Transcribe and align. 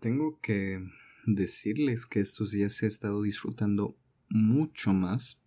tengo 0.00 0.38
que 0.40 0.82
decirles 1.26 2.06
que 2.06 2.20
estos 2.20 2.52
días 2.52 2.82
he 2.82 2.86
estado 2.86 3.22
disfrutando 3.22 3.96
mucho 4.28 4.92
más 4.92 5.40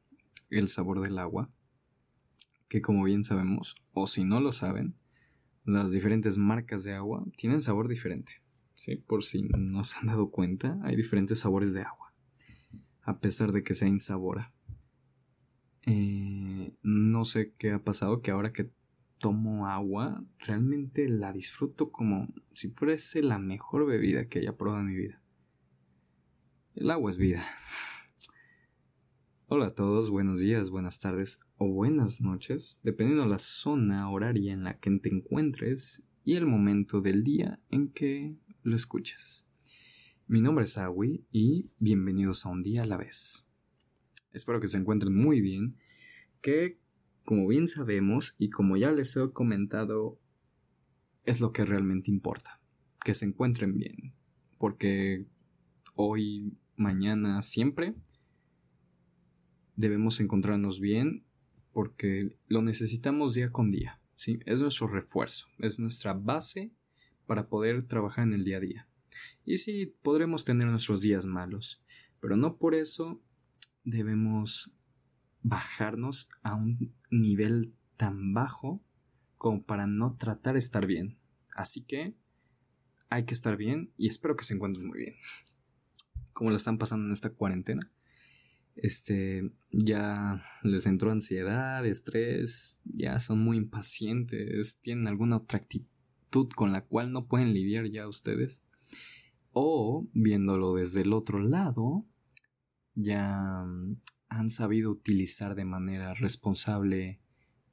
el 0.49 0.67
sabor 0.67 1.01
del 1.01 1.17
agua, 1.17 1.49
que 2.67 2.81
como 2.81 3.03
bien 3.03 3.23
sabemos, 3.23 3.75
o 3.93 4.07
si 4.07 4.23
no 4.23 4.39
lo 4.39 4.51
saben, 4.51 4.95
las 5.65 5.91
diferentes 5.91 6.37
marcas 6.37 6.83
de 6.83 6.93
agua 6.93 7.25
tienen 7.37 7.61
sabor 7.61 7.87
diferente. 7.87 8.41
¿sí? 8.75 8.95
Por 8.95 9.23
si 9.23 9.43
no 9.43 9.83
se 9.83 9.99
han 9.99 10.07
dado 10.07 10.31
cuenta, 10.31 10.79
hay 10.83 10.95
diferentes 10.95 11.39
sabores 11.39 11.73
de 11.73 11.81
agua, 11.81 12.13
a 13.03 13.19
pesar 13.19 13.51
de 13.51 13.63
que 13.63 13.73
se 13.73 13.87
insabora. 13.87 14.53
Eh, 15.85 16.73
no 16.83 17.25
sé 17.25 17.53
qué 17.57 17.71
ha 17.71 17.83
pasado, 17.83 18.21
que 18.21 18.31
ahora 18.31 18.53
que 18.53 18.69
tomo 19.21 19.67
agua, 19.67 20.25
realmente 20.39 21.07
la 21.07 21.31
disfruto 21.31 21.91
como 21.91 22.27
si 22.53 22.69
fuese 22.69 23.21
la 23.21 23.37
mejor 23.37 23.85
bebida 23.85 24.27
que 24.27 24.39
haya 24.39 24.57
probado 24.57 24.81
en 24.81 24.87
mi 24.87 24.95
vida. 24.95 25.21
El 26.73 26.89
agua 26.89 27.11
es 27.11 27.17
vida. 27.17 27.43
Hola 29.45 29.67
a 29.67 29.75
todos, 29.75 30.09
buenos 30.09 30.39
días, 30.39 30.71
buenas 30.71 30.99
tardes 30.99 31.39
o 31.57 31.67
buenas 31.67 32.19
noches, 32.21 32.81
dependiendo 32.83 33.25
de 33.25 33.29
la 33.29 33.37
zona 33.37 34.09
horaria 34.09 34.53
en 34.53 34.63
la 34.63 34.79
que 34.79 34.89
te 34.99 35.09
encuentres 35.09 36.03
y 36.23 36.33
el 36.33 36.47
momento 36.47 36.99
del 36.99 37.23
día 37.23 37.59
en 37.69 37.89
que 37.89 38.35
lo 38.63 38.75
escuches. 38.75 39.45
Mi 40.25 40.41
nombre 40.41 40.65
es 40.65 40.79
Awi 40.79 41.25
y 41.31 41.69
bienvenidos 41.77 42.47
a 42.47 42.49
un 42.49 42.59
día 42.59 42.83
a 42.83 42.87
la 42.87 42.97
vez. 42.97 43.47
Espero 44.33 44.59
que 44.59 44.67
se 44.67 44.77
encuentren 44.77 45.13
muy 45.13 45.41
bien, 45.41 45.77
como 47.25 47.47
bien 47.47 47.67
sabemos 47.67 48.35
y 48.37 48.49
como 48.49 48.77
ya 48.77 48.91
les 48.91 49.15
he 49.15 49.31
comentado, 49.31 50.19
es 51.25 51.39
lo 51.39 51.51
que 51.51 51.65
realmente 51.65 52.09
importa, 52.11 52.59
que 53.03 53.13
se 53.13 53.25
encuentren 53.25 53.77
bien, 53.77 54.13
porque 54.57 55.25
hoy, 55.95 56.57
mañana, 56.75 57.41
siempre 57.41 57.95
debemos 59.75 60.19
encontrarnos 60.19 60.79
bien 60.79 61.23
porque 61.73 62.37
lo 62.47 62.61
necesitamos 62.61 63.33
día 63.33 63.51
con 63.51 63.71
día. 63.71 63.99
¿sí? 64.15 64.39
Es 64.45 64.59
nuestro 64.59 64.87
refuerzo, 64.87 65.47
es 65.59 65.79
nuestra 65.79 66.13
base 66.13 66.71
para 67.25 67.47
poder 67.47 67.87
trabajar 67.87 68.27
en 68.27 68.33
el 68.33 68.43
día 68.43 68.57
a 68.57 68.61
día. 68.61 68.87
Y 69.45 69.57
sí, 69.57 69.93
podremos 70.01 70.45
tener 70.45 70.67
nuestros 70.67 71.01
días 71.01 71.25
malos, 71.25 71.81
pero 72.19 72.37
no 72.37 72.57
por 72.57 72.75
eso 72.75 73.21
debemos 73.83 74.71
bajarnos 75.43 76.29
a 76.43 76.55
un 76.55 76.93
nivel 77.09 77.73
tan 77.97 78.33
bajo 78.33 78.83
como 79.37 79.63
para 79.63 79.87
no 79.87 80.15
tratar 80.17 80.53
de 80.53 80.59
estar 80.59 80.85
bien. 80.85 81.17
Así 81.55 81.83
que 81.83 82.15
hay 83.09 83.25
que 83.25 83.33
estar 83.33 83.57
bien 83.57 83.91
y 83.97 84.07
espero 84.07 84.35
que 84.35 84.45
se 84.45 84.53
encuentren 84.53 84.87
muy 84.87 84.99
bien. 84.99 85.15
¿Cómo 86.33 86.49
lo 86.49 86.55
están 86.55 86.77
pasando 86.77 87.07
en 87.07 87.13
esta 87.13 87.31
cuarentena? 87.31 87.91
este, 88.75 89.51
ya 89.71 90.43
les 90.63 90.85
entró 90.85 91.11
ansiedad, 91.11 91.85
estrés, 91.85 92.79
ya 92.83 93.19
son 93.19 93.39
muy 93.39 93.57
impacientes, 93.57 94.79
tienen 94.81 95.07
alguna 95.07 95.37
otra 95.37 95.59
actitud 95.59 96.49
con 96.55 96.71
la 96.71 96.85
cual 96.85 97.11
no 97.11 97.27
pueden 97.27 97.53
lidiar 97.53 97.89
ya 97.89 98.07
ustedes. 98.07 98.61
O, 99.51 100.07
viéndolo 100.13 100.73
desde 100.73 101.01
el 101.01 101.13
otro 101.13 101.39
lado, 101.39 102.05
ya 102.95 103.65
han 104.31 104.49
sabido 104.49 104.91
utilizar 104.91 105.55
de 105.55 105.65
manera 105.65 106.13
responsable 106.13 107.19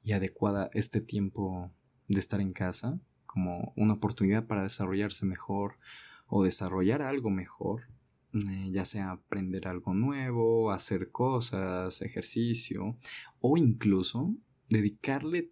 y 0.01 0.11
adecuada 0.11 0.69
este 0.73 0.99
tiempo 0.99 1.71
de 2.09 2.19
estar 2.19 2.41
en 2.41 2.51
casa 2.51 2.99
como 3.25 3.71
una 3.77 3.93
oportunidad 3.93 4.45
para 4.45 4.63
desarrollarse 4.63 5.25
mejor 5.25 5.79
o 6.27 6.43
desarrollar 6.43 7.01
algo 7.01 7.29
mejor 7.29 7.83
eh, 8.33 8.69
ya 8.71 8.83
sea 8.83 9.11
aprender 9.11 9.67
algo 9.69 9.93
nuevo, 9.93 10.71
hacer 10.71 11.11
cosas, 11.11 12.01
ejercicio, 12.01 12.97
o 13.39 13.57
incluso 13.57 14.35
dedicarle 14.67 15.51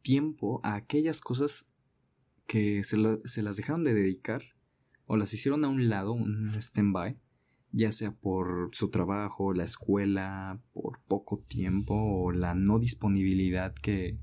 tiempo 0.00 0.60
a 0.64 0.74
aquellas 0.74 1.20
cosas 1.20 1.68
que 2.46 2.82
se, 2.82 2.96
se 3.26 3.42
las 3.42 3.56
dejaron 3.56 3.84
de 3.84 3.92
dedicar 3.92 4.42
o 5.04 5.18
las 5.18 5.34
hicieron 5.34 5.66
a 5.66 5.68
un 5.68 5.90
lado, 5.90 6.14
un 6.14 6.54
stand-by, 6.56 7.16
ya 7.76 7.92
sea 7.92 8.10
por 8.10 8.70
su 8.72 8.88
trabajo, 8.88 9.52
la 9.52 9.64
escuela, 9.64 10.62
por 10.72 11.02
poco 11.06 11.38
tiempo 11.38 11.94
o 11.94 12.32
la 12.32 12.54
no 12.54 12.78
disponibilidad 12.78 13.74
que 13.74 14.18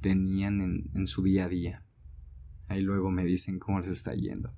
tenían 0.00 0.88
en, 0.94 1.06
su 1.06 1.22
día 1.22 1.44
a 1.44 1.48
día. 1.48 1.84
Ahí 2.66 2.80
luego 2.80 3.10
me 3.10 3.26
dicen 3.26 3.58
cómo 3.58 3.80
les 3.80 3.88
está 3.88 4.14
yendo. 4.14 4.54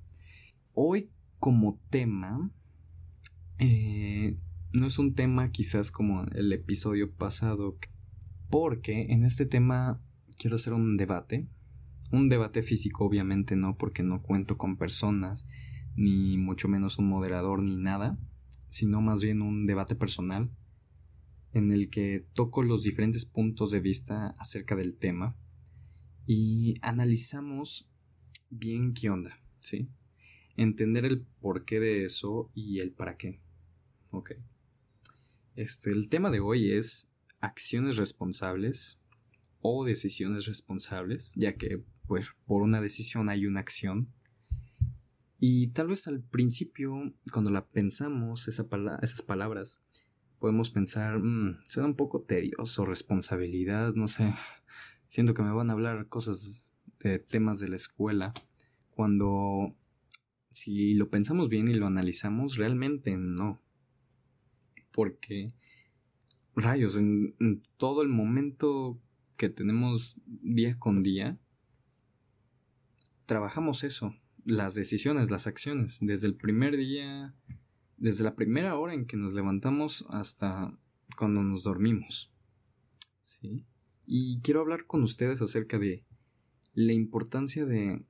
Hoy 0.73 1.11
como 1.39 1.81
tema 1.89 2.49
eh, 3.57 4.37
no 4.79 4.87
es 4.87 4.97
un 4.97 5.13
tema 5.13 5.51
quizás 5.51 5.91
como 5.91 6.23
el 6.31 6.53
episodio 6.53 7.13
pasado, 7.13 7.77
porque 8.49 9.07
en 9.09 9.25
este 9.25 9.45
tema 9.45 10.01
quiero 10.37 10.55
hacer 10.55 10.71
un 10.71 10.95
debate. 10.95 11.49
Un 12.13 12.29
debate 12.29 12.63
físico 12.63 13.03
obviamente 13.03 13.57
no, 13.57 13.77
porque 13.77 14.03
no 14.03 14.21
cuento 14.21 14.57
con 14.57 14.77
personas, 14.77 15.47
ni 15.95 16.37
mucho 16.37 16.67
menos 16.67 16.97
un 16.97 17.07
moderador, 17.07 17.63
ni 17.63 17.75
nada, 17.75 18.17
sino 18.69 19.01
más 19.01 19.21
bien 19.21 19.41
un 19.41 19.65
debate 19.65 19.95
personal 19.95 20.49
en 21.53 21.71
el 21.71 21.89
que 21.89 22.25
toco 22.33 22.63
los 22.63 22.83
diferentes 22.83 23.25
puntos 23.25 23.71
de 23.71 23.79
vista 23.79 24.35
acerca 24.39 24.75
del 24.75 24.95
tema 24.95 25.35
y 26.25 26.75
analizamos 26.81 27.89
bien 28.49 28.93
qué 28.93 29.09
onda, 29.09 29.39
¿sí? 29.59 29.89
Entender 30.55 31.05
el 31.05 31.21
porqué 31.41 31.79
de 31.79 32.05
eso 32.05 32.51
y 32.53 32.79
el 32.79 32.91
para 32.91 33.17
qué. 33.17 33.41
Ok. 34.11 34.33
Este, 35.55 35.91
el 35.91 36.07
tema 36.07 36.29
de 36.29 36.39
hoy 36.39 36.71
es 36.71 37.11
acciones 37.39 37.97
responsables 37.97 38.99
o 39.61 39.85
decisiones 39.85 40.45
responsables, 40.45 41.33
ya 41.35 41.55
que 41.55 41.83
pues 42.07 42.27
por 42.45 42.61
una 42.61 42.81
decisión 42.81 43.29
hay 43.29 43.45
una 43.45 43.59
acción. 43.59 44.13
Y 45.43 45.69
tal 45.69 45.87
vez 45.87 46.07
al 46.07 46.21
principio, 46.21 47.15
cuando 47.33 47.49
la 47.49 47.65
pensamos, 47.65 48.47
esa 48.47 48.67
esas 49.01 49.21
palabras, 49.23 49.81
podemos 50.37 50.69
pensar, 50.69 51.17
mmm, 51.17 51.57
suena 51.67 51.89
un 51.89 51.95
poco 51.95 52.21
tedioso, 52.21 52.85
responsabilidad, 52.85 53.95
no 53.95 54.07
sé, 54.07 54.33
siento 55.07 55.33
que 55.33 55.41
me 55.41 55.51
van 55.51 55.71
a 55.71 55.73
hablar 55.73 56.07
cosas 56.09 56.71
de 56.99 57.17
temas 57.17 57.59
de 57.59 57.69
la 57.69 57.75
escuela, 57.75 58.35
cuando 58.91 59.75
si 60.51 60.93
lo 60.93 61.09
pensamos 61.09 61.49
bien 61.49 61.67
y 61.69 61.73
lo 61.73 61.87
analizamos, 61.87 62.57
realmente 62.57 63.17
no. 63.17 63.59
Porque 64.91 65.53
rayos, 66.55 66.97
en, 66.97 67.33
todo 67.77 68.03
el 68.03 68.09
momento 68.09 69.01
que 69.37 69.49
tenemos 69.49 70.17
día 70.27 70.77
con 70.77 71.01
día, 71.01 71.39
trabajamos 73.25 73.83
eso, 73.83 74.15
las 74.45 74.75
decisiones, 74.75 75.31
las 75.31 75.47
acciones, 75.47 75.99
desde 76.01 76.27
el 76.27 76.35
primer 76.35 76.77
día, 76.77 77.33
desde 77.97 78.23
la 78.23 78.35
primera 78.35 78.77
hora 78.77 78.93
en 78.93 79.05
que 79.05 79.17
nos 79.17 79.33
levantamos 79.33 80.05
hasta 80.09 80.77
cuando 81.17 81.43
nos 81.43 81.63
dormimos. 81.63 82.31
¿Sí? 83.23 83.65
Y 84.05 84.39
quiero 84.41 84.61
hablar 84.61 84.85
con 84.85 85.03
ustedes 85.03 85.41
acerca 85.41 85.77
de 85.77 86.03
la 86.73 86.93
importancia 86.93 87.65
de 87.65 88.03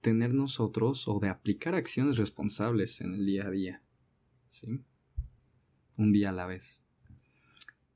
tener 0.00 0.34
nosotros 0.34 1.06
o 1.08 1.20
de 1.20 1.28
aplicar 1.28 1.74
acciones 1.74 2.16
responsables 2.16 3.00
en 3.00 3.12
el 3.12 3.26
día 3.26 3.46
a 3.46 3.50
día. 3.50 3.82
¿Sí? 4.48 4.84
un 5.96 6.12
día 6.12 6.30
a 6.30 6.32
la 6.32 6.46
vez. 6.46 6.82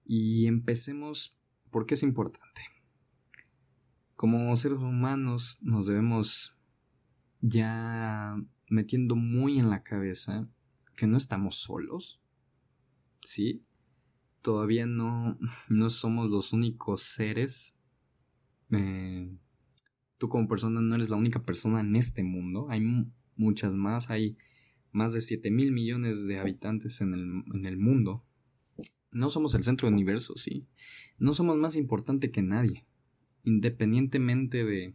Y 0.04 0.46
empecemos 0.46 1.36
porque 1.70 1.94
es 1.94 2.02
importante. 2.02 2.62
Como 4.14 4.54
seres 4.56 4.78
humanos 4.78 5.58
nos 5.60 5.86
debemos 5.86 6.55
ya 7.48 8.36
metiendo 8.68 9.14
muy 9.14 9.58
en 9.58 9.70
la 9.70 9.82
cabeza 9.82 10.48
que 10.96 11.06
no 11.06 11.16
estamos 11.16 11.56
solos. 11.56 12.20
¿Sí? 13.22 13.64
Todavía 14.42 14.86
no, 14.86 15.38
no 15.68 15.90
somos 15.90 16.30
los 16.30 16.52
únicos 16.52 17.02
seres. 17.02 17.76
Eh, 18.70 19.30
tú 20.18 20.28
como 20.28 20.48
persona 20.48 20.80
no 20.80 20.94
eres 20.94 21.10
la 21.10 21.16
única 21.16 21.44
persona 21.44 21.80
en 21.80 21.96
este 21.96 22.22
mundo. 22.22 22.66
Hay 22.70 22.82
muchas 23.36 23.74
más. 23.74 24.10
Hay 24.10 24.36
más 24.92 25.12
de 25.12 25.20
7 25.20 25.50
mil 25.50 25.72
millones 25.72 26.26
de 26.26 26.38
habitantes 26.38 27.00
en 27.00 27.12
el, 27.14 27.76
mundo. 27.76 28.24
No 29.10 29.30
somos 29.30 29.54
el 29.54 29.62
centro 29.62 29.86
del 29.86 29.94
universo, 29.94 30.34
sí. 30.36 30.66
No 31.18 31.34
somos 31.34 31.56
más 31.56 31.76
importante 31.76 32.30
que 32.30 32.42
nadie. 32.42 32.86
Independientemente 33.44 34.64
de 34.64 34.94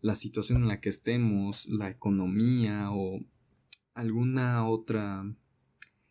la 0.00 0.14
situación 0.14 0.62
en 0.62 0.68
la 0.68 0.80
que 0.80 0.88
estemos, 0.88 1.66
la 1.66 1.90
economía 1.90 2.90
o 2.92 3.20
alguna 3.94 4.66
otra 4.68 5.24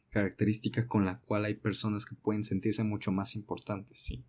característica 0.09 0.87
con 0.87 1.05
la 1.05 1.19
cual 1.19 1.45
hay 1.45 1.55
personas 1.55 2.05
que 2.05 2.15
pueden 2.15 2.43
sentirse 2.43 2.83
mucho 2.83 3.11
más 3.11 3.35
importantes, 3.35 3.99
sí. 3.99 4.25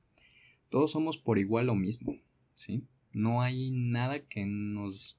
Todos 0.69 0.93
somos 0.93 1.19
por 1.19 1.38
igual 1.38 1.66
lo 1.66 1.75
mismo, 1.75 2.20
sí. 2.55 2.87
No 3.12 3.43
hay 3.43 3.70
nada 3.70 4.26
que 4.26 4.44
nos 4.46 5.19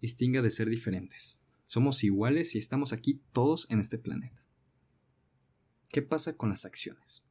distinga 0.00 0.42
de 0.42 0.50
ser 0.50 0.68
diferentes. 0.68 1.38
Somos 1.64 2.02
iguales 2.02 2.54
y 2.54 2.58
estamos 2.58 2.92
aquí 2.92 3.22
todos 3.32 3.70
en 3.70 3.78
este 3.78 3.98
planeta. 3.98 4.44
¿Qué 5.92 6.02
pasa 6.02 6.36
con 6.36 6.50
las 6.50 6.64
acciones? 6.64 7.24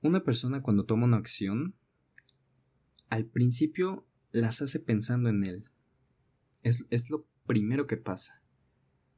Una 0.00 0.24
persona 0.24 0.62
cuando 0.62 0.86
toma 0.86 1.04
una 1.04 1.18
acción, 1.18 1.74
al 3.10 3.26
principio 3.26 4.07
las 4.38 4.62
hace 4.62 4.80
pensando 4.80 5.28
en 5.28 5.46
él. 5.46 5.64
Es, 6.62 7.10
lo 7.10 7.26
primero 7.46 7.86
que 7.86 7.96
pasa. 7.96 8.42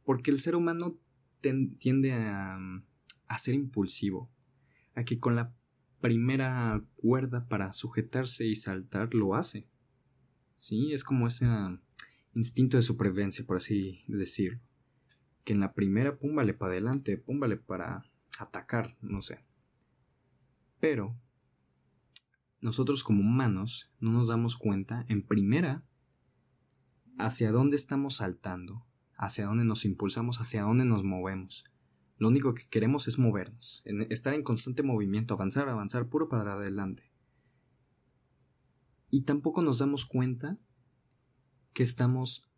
Porque 0.04 0.30
el 0.30 0.38
ser 0.38 0.56
humano 0.56 0.98
tiende 1.40 2.12
a, 2.12 2.58
a 3.26 3.38
ser 3.38 3.54
impulsivo. 3.54 4.30
A 4.94 5.04
que 5.04 5.18
con 5.18 5.36
la 5.36 5.54
primera 6.00 6.82
cuerda 6.96 7.46
para 7.48 7.72
sujetarse 7.72 8.46
y 8.46 8.54
saltar 8.54 9.14
lo 9.14 9.34
hace. 9.34 9.66
Sí, 10.56 10.92
es 10.92 11.04
como 11.04 11.26
ese 11.26 11.46
instinto 12.34 12.76
de 12.76 12.82
supervivencia, 12.82 13.44
por 13.46 13.58
así 13.58 14.04
decirlo. 14.06 14.60
Que 15.44 15.52
en 15.52 15.60
la 15.60 15.72
primera, 15.72 16.16
púmbale 16.18 16.54
para 16.54 16.72
adelante, 16.72 17.16
púmbale 17.16 17.56
para 17.56 18.04
atacar, 18.38 18.96
no 19.00 19.22
sé. 19.22 19.44
Pero 20.80 21.16
nosotros 22.60 23.04
como 23.04 23.20
humanos 23.20 23.90
no 24.00 24.12
nos 24.12 24.28
damos 24.28 24.56
cuenta, 24.56 25.04
en 25.08 25.22
primera, 25.22 25.84
hacia 27.18 27.52
dónde 27.52 27.76
estamos 27.76 28.16
saltando, 28.16 28.86
hacia 29.16 29.46
dónde 29.46 29.64
nos 29.64 29.84
impulsamos, 29.84 30.40
hacia 30.40 30.62
dónde 30.62 30.84
nos 30.84 31.04
movemos. 31.04 31.64
Lo 32.16 32.28
único 32.28 32.54
que 32.54 32.68
queremos 32.68 33.08
es 33.08 33.18
movernos, 33.18 33.82
estar 34.10 34.34
en 34.34 34.42
constante 34.42 34.82
movimiento, 34.82 35.34
avanzar, 35.34 35.68
avanzar, 35.68 36.06
puro 36.08 36.28
para 36.28 36.54
adelante. 36.54 37.10
Y 39.10 39.24
tampoco 39.24 39.62
nos 39.62 39.78
damos 39.78 40.04
cuenta 40.04 40.58
que 41.72 41.82
estamos 41.82 42.50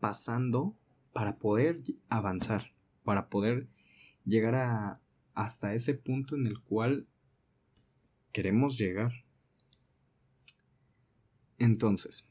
pasando 0.00 0.76
para 1.12 1.38
poder 1.38 1.78
avanzar, 2.08 2.74
para 3.04 3.28
poder 3.28 3.68
llegar 4.24 4.54
a, 4.54 5.00
hasta 5.34 5.74
ese 5.74 5.94
punto 5.94 6.34
en 6.36 6.46
el 6.46 6.60
cual 6.60 7.06
queremos 8.32 8.76
llegar. 8.76 9.12
Entonces, 11.58 12.28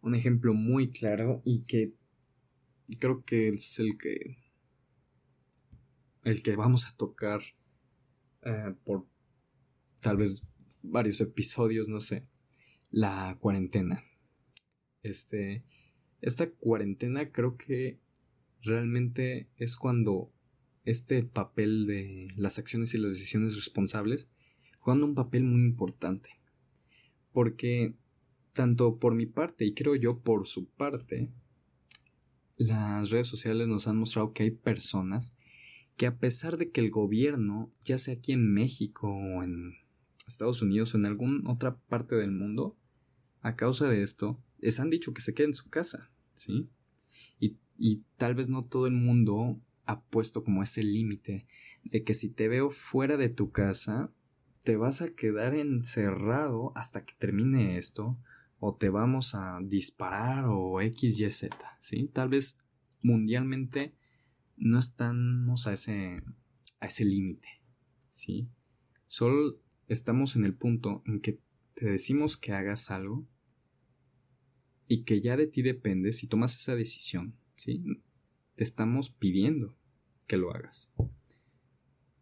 un 0.00 0.14
ejemplo 0.14 0.54
muy 0.54 0.90
claro 0.90 1.40
y 1.44 1.64
que 1.64 1.94
creo 2.98 3.24
que 3.24 3.48
es 3.48 3.78
el 3.78 3.96
que 3.96 4.36
el 6.24 6.42
que 6.42 6.56
vamos 6.56 6.86
a 6.86 6.96
tocar 6.96 7.40
eh, 8.42 8.74
por 8.84 9.06
tal 10.00 10.16
vez 10.18 10.42
varios 10.82 11.20
episodios, 11.20 11.88
no 11.88 12.00
sé, 12.00 12.26
la 12.90 13.36
cuarentena. 13.40 14.04
Este, 15.02 15.64
esta 16.20 16.50
cuarentena 16.50 17.30
creo 17.30 17.56
que 17.56 17.98
realmente 18.62 19.48
es 19.56 19.76
cuando 19.76 20.32
este 20.84 21.22
papel 21.22 21.86
de 21.86 22.28
las 22.36 22.58
acciones 22.58 22.94
y 22.94 22.98
las 22.98 23.12
decisiones 23.12 23.56
responsables 23.56 24.28
jugando 24.78 25.06
un 25.06 25.14
papel 25.14 25.44
muy 25.44 25.62
importante. 25.62 26.30
Porque 27.32 27.94
tanto 28.54 28.98
por 28.98 29.14
mi 29.14 29.26
parte 29.26 29.66
y 29.66 29.74
creo 29.74 29.94
yo 29.96 30.20
por 30.20 30.46
su 30.46 30.66
parte, 30.66 31.30
las 32.56 33.10
redes 33.10 33.26
sociales 33.26 33.68
nos 33.68 33.88
han 33.88 33.98
mostrado 33.98 34.32
que 34.32 34.44
hay 34.44 34.50
personas 34.52 35.34
que 35.96 36.06
a 36.06 36.16
pesar 36.16 36.56
de 36.56 36.70
que 36.70 36.80
el 36.80 36.90
gobierno, 36.90 37.70
ya 37.84 37.98
sea 37.98 38.14
aquí 38.14 38.32
en 38.32 38.52
México 38.52 39.08
o 39.08 39.42
en 39.42 39.74
Estados 40.26 40.62
Unidos 40.62 40.94
o 40.94 40.98
en 40.98 41.06
alguna 41.06 41.50
otra 41.50 41.76
parte 41.76 42.16
del 42.16 42.32
mundo, 42.32 42.76
a 43.42 43.56
causa 43.56 43.88
de 43.88 44.02
esto, 44.02 44.40
les 44.58 44.80
han 44.80 44.90
dicho 44.90 45.12
que 45.12 45.20
se 45.20 45.34
queden 45.34 45.50
en 45.50 45.54
su 45.54 45.68
casa, 45.68 46.10
¿sí? 46.34 46.68
Y, 47.38 47.58
y 47.78 48.02
tal 48.16 48.34
vez 48.34 48.48
no 48.48 48.64
todo 48.64 48.86
el 48.86 48.94
mundo 48.94 49.60
ha 49.84 50.00
puesto 50.00 50.42
como 50.42 50.62
ese 50.62 50.82
límite 50.82 51.46
de 51.84 52.02
que 52.02 52.14
si 52.14 52.30
te 52.30 52.48
veo 52.48 52.70
fuera 52.70 53.16
de 53.16 53.28
tu 53.28 53.50
casa, 53.50 54.10
te 54.62 54.76
vas 54.76 55.02
a 55.02 55.10
quedar 55.10 55.54
encerrado 55.54 56.72
hasta 56.74 57.04
que 57.04 57.14
termine 57.18 57.76
esto 57.76 58.16
o 58.58 58.74
te 58.76 58.88
vamos 58.88 59.34
a 59.34 59.58
disparar 59.62 60.46
o 60.48 60.80
X, 60.80 61.20
Y, 61.20 61.30
Z, 61.30 61.56
¿sí? 61.80 62.08
Tal 62.12 62.28
vez 62.28 62.58
mundialmente 63.02 63.94
no 64.56 64.78
estamos 64.78 65.66
a 65.66 65.72
ese, 65.72 66.22
a 66.80 66.86
ese 66.86 67.04
límite, 67.04 67.48
¿sí? 68.08 68.48
Solo 69.06 69.58
estamos 69.88 70.36
en 70.36 70.44
el 70.44 70.54
punto 70.54 71.02
en 71.06 71.20
que 71.20 71.40
te 71.74 71.86
decimos 71.86 72.36
que 72.36 72.52
hagas 72.52 72.90
algo 72.90 73.26
y 74.86 75.04
que 75.04 75.20
ya 75.20 75.36
de 75.36 75.46
ti 75.46 75.62
depende 75.62 76.12
si 76.12 76.26
tomas 76.26 76.56
esa 76.56 76.74
decisión, 76.74 77.36
¿sí? 77.56 77.82
Te 78.54 78.64
estamos 78.64 79.10
pidiendo 79.10 79.76
que 80.26 80.36
lo 80.36 80.52
hagas. 80.54 80.90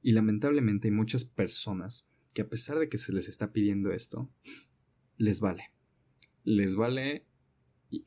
Y 0.00 0.12
lamentablemente 0.12 0.88
hay 0.88 0.94
muchas 0.94 1.24
personas 1.24 2.08
que 2.34 2.42
a 2.42 2.48
pesar 2.48 2.78
de 2.78 2.88
que 2.88 2.98
se 2.98 3.12
les 3.12 3.28
está 3.28 3.52
pidiendo 3.52 3.92
esto, 3.92 4.30
les 5.16 5.40
vale. 5.40 5.71
Les 6.44 6.76
vale 6.76 7.26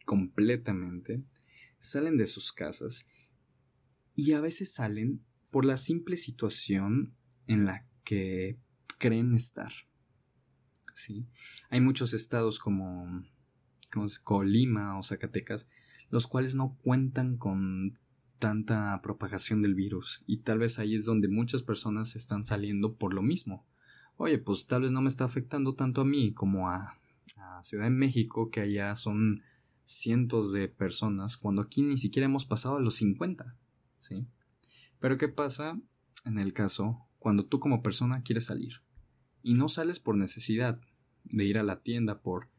completamente. 0.05 1.23
Salen 1.79 2.17
de 2.17 2.25
sus 2.25 2.51
casas 2.51 3.05
y 4.15 4.31
a 4.33 4.41
veces 4.41 4.73
salen 4.73 5.21
por 5.51 5.65
la 5.65 5.77
simple 5.77 6.17
situación 6.17 7.13
en 7.47 7.65
la 7.65 7.85
que 8.03 8.57
creen 8.97 9.35
estar. 9.35 9.71
¿Sí? 10.93 11.27
Hay 11.69 11.81
muchos 11.81 12.13
estados 12.13 12.57
como, 12.59 13.23
como 13.91 14.07
Colima 14.23 14.97
o 14.97 15.03
Zacatecas, 15.03 15.67
los 16.09 16.27
cuales 16.27 16.55
no 16.55 16.77
cuentan 16.81 17.37
con 17.37 17.99
tanta 18.39 19.01
propagación 19.01 19.61
del 19.61 19.75
virus 19.75 20.23
y 20.27 20.37
tal 20.37 20.59
vez 20.59 20.77
ahí 20.79 20.95
es 20.95 21.05
donde 21.05 21.27
muchas 21.27 21.63
personas 21.63 22.15
están 22.15 22.43
saliendo 22.43 22.95
por 22.95 23.13
lo 23.13 23.21
mismo, 23.21 23.65
oye, 24.17 24.37
pues 24.37 24.67
tal 24.67 24.83
vez 24.83 24.91
no 24.91 25.01
me 25.01 25.07
está 25.07 25.23
afectando 25.23 25.73
tanto 25.73 26.01
a 26.01 26.05
mí 26.05 26.33
como 26.33 26.69
a, 26.69 26.99
Ciudad 27.61 27.85
de 27.85 27.91
México, 27.91 28.49
que 28.49 28.61
allá 28.61 28.95
son 28.95 29.41
cientos 29.83 30.51
de 30.51 30.67
personas, 30.67 31.37
cuando 31.37 31.61
aquí 31.61 31.81
ni 31.81 31.97
siquiera 31.97 32.25
hemos 32.25 32.45
pasado 32.45 32.77
a 32.77 32.79
los 32.79 32.95
50, 32.95 33.55
¿sí? 33.97 34.27
Pero 34.99 35.17
¿qué 35.17 35.27
pasa 35.27 35.79
en 36.25 36.39
el 36.39 36.53
caso 36.53 37.07
cuando 37.19 37.45
tú 37.45 37.59
como 37.59 37.83
persona 37.83 38.23
quieres 38.23 38.45
salir 38.45 38.81
y 39.43 39.53
no 39.53 39.67
sales 39.67 39.99
por 39.99 40.17
necesidad 40.17 40.79
de 41.23 41.45
ir 41.45 41.57
a 41.57 41.63
la 41.63 41.81
tienda 41.81 42.21
por 42.21 42.49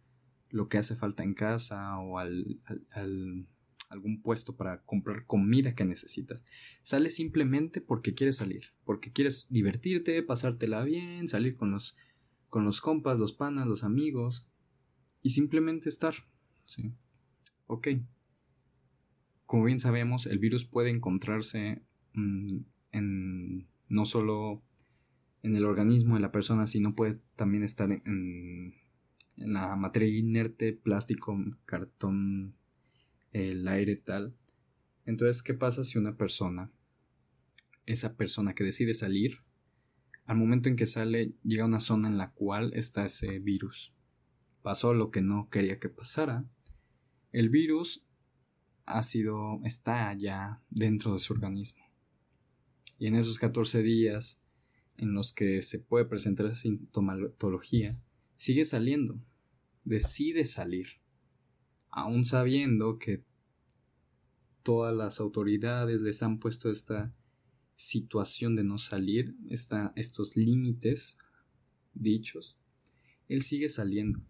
lo 0.50 0.68
que 0.68 0.78
hace 0.78 0.96
falta 0.96 1.22
en 1.22 1.34
casa 1.34 1.98
o 1.98 2.18
al 2.18 2.60
algún 3.88 4.20
puesto 4.20 4.56
para 4.56 4.82
comprar 4.82 5.26
comida 5.26 5.74
que 5.74 5.84
necesitas. 5.84 6.44
Sales 6.82 7.14
simplemente 7.14 7.80
porque 7.80 8.14
quieres 8.14 8.36
salir, 8.36 8.72
porque 8.84 9.12
quieres 9.12 9.46
divertirte, 9.50 10.22
pasártela 10.22 10.82
bien, 10.82 11.28
salir 11.28 11.54
con 11.54 11.70
los, 11.70 11.96
con 12.48 12.64
los 12.64 12.80
compas, 12.80 13.18
los 13.18 13.32
panas, 13.32 13.66
los 13.66 13.84
amigos 13.84 14.46
y 15.26 15.30
simplemente 15.30 15.88
estar. 15.88 16.14
¿sí? 16.66 16.92
Ok. 17.66 17.88
Como 19.44 19.64
bien 19.64 19.80
sabemos, 19.80 20.26
el 20.26 20.38
virus 20.38 20.64
puede 20.64 20.90
encontrarse 20.90 21.82
mm, 22.12 22.58
en 22.92 23.66
no 23.88 24.04
solo 24.04 24.62
en 25.42 25.56
el 25.56 25.64
organismo 25.64 26.14
de 26.14 26.20
la 26.20 26.30
persona, 26.30 26.68
sino 26.68 26.94
puede 26.94 27.18
también 27.34 27.64
estar 27.64 27.90
en, 27.90 28.74
en 29.36 29.52
la 29.52 29.74
materia 29.74 30.16
inerte, 30.16 30.72
plástico, 30.72 31.36
cartón, 31.64 32.54
el 33.32 33.66
aire 33.66 33.96
tal. 33.96 34.32
Entonces, 35.06 35.42
¿qué 35.42 35.54
pasa 35.54 35.82
si 35.82 35.98
una 35.98 36.16
persona, 36.16 36.70
esa 37.84 38.16
persona 38.16 38.54
que 38.54 38.62
decide 38.62 38.94
salir, 38.94 39.40
al 40.24 40.36
momento 40.36 40.68
en 40.68 40.76
que 40.76 40.86
sale 40.86 41.32
llega 41.42 41.64
a 41.64 41.66
una 41.66 41.80
zona 41.80 42.06
en 42.06 42.16
la 42.16 42.30
cual 42.30 42.72
está 42.74 43.04
ese 43.04 43.40
virus? 43.40 43.95
Pasó 44.66 44.94
lo 44.94 45.12
que 45.12 45.22
no 45.22 45.48
quería 45.48 45.78
que 45.78 45.88
pasara. 45.88 46.44
El 47.30 47.50
virus 47.50 48.04
ha 48.84 49.04
sido, 49.04 49.60
está 49.62 50.12
ya 50.14 50.60
dentro 50.70 51.12
de 51.12 51.20
su 51.20 51.34
organismo. 51.34 51.84
Y 52.98 53.06
en 53.06 53.14
esos 53.14 53.38
14 53.38 53.84
días 53.84 54.42
en 54.96 55.14
los 55.14 55.32
que 55.32 55.62
se 55.62 55.78
puede 55.78 56.04
presentar 56.04 56.52
sintomatología, 56.56 57.96
sigue 58.34 58.64
saliendo, 58.64 59.20
decide 59.84 60.44
salir 60.44 60.88
aún 61.88 62.24
sabiendo 62.24 62.98
que 62.98 63.22
todas 64.64 64.96
las 64.96 65.20
autoridades 65.20 66.02
les 66.02 66.24
han 66.24 66.40
puesto 66.40 66.72
esta 66.72 67.14
situación 67.76 68.56
de 68.56 68.64
no 68.64 68.78
salir, 68.78 69.36
estos 69.48 70.34
límites 70.34 71.18
dichos, 71.94 72.58
él 73.28 73.42
sigue 73.42 73.68
saliendo. 73.68 74.26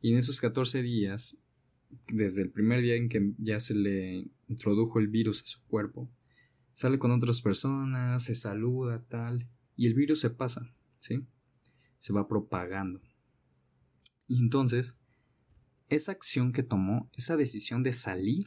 Y 0.00 0.12
en 0.12 0.18
esos 0.18 0.40
14 0.40 0.82
días, 0.82 1.36
desde 2.08 2.42
el 2.42 2.50
primer 2.50 2.82
día 2.82 2.94
en 2.94 3.08
que 3.08 3.32
ya 3.38 3.58
se 3.60 3.74
le 3.74 4.26
introdujo 4.48 4.98
el 4.98 5.08
virus 5.08 5.42
a 5.42 5.46
su 5.46 5.62
cuerpo, 5.64 6.10
sale 6.72 6.98
con 6.98 7.10
otras 7.10 7.40
personas, 7.40 8.22
se 8.22 8.34
saluda, 8.34 9.04
tal, 9.08 9.48
y 9.76 9.86
el 9.86 9.94
virus 9.94 10.20
se 10.20 10.30
pasa, 10.30 10.72
¿sí? 11.00 11.26
Se 11.98 12.12
va 12.12 12.28
propagando. 12.28 13.00
Y 14.28 14.38
entonces, 14.38 14.96
esa 15.88 16.12
acción 16.12 16.52
que 16.52 16.62
tomó, 16.62 17.10
esa 17.14 17.36
decisión 17.36 17.82
de 17.82 17.92
salir, 17.92 18.46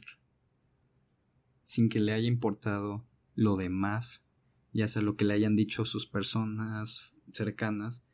sin 1.64 1.88
que 1.88 2.00
le 2.00 2.12
haya 2.12 2.28
importado 2.28 3.06
lo 3.34 3.56
demás, 3.56 4.24
ya 4.72 4.88
sea 4.88 5.02
lo 5.02 5.16
que 5.16 5.24
le 5.24 5.34
hayan 5.34 5.56
dicho 5.56 5.84
sus 5.84 6.06
personas 6.06 7.14
cercanas 7.32 8.04